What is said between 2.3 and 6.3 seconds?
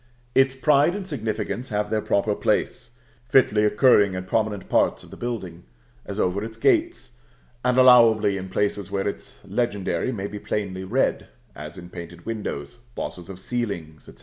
place, fitly occurring in prominent parts of the building, as